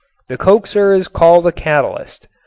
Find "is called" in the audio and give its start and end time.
0.93-1.45